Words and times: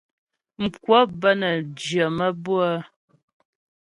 Mkwəp 0.63 1.09
bə́ 1.21 1.33
nə́ 1.39 1.53
jyə̀ 1.83 2.07
maə́bʉə́'ə. 2.17 2.73